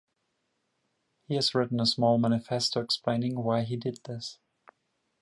[1.27, 4.39] He has written a small manifesto explaining why he did this.